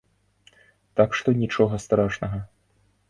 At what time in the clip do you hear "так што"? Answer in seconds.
1.01-1.27